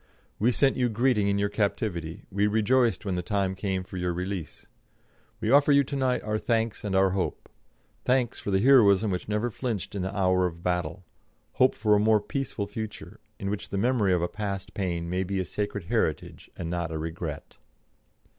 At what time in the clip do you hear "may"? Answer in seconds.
15.07-15.23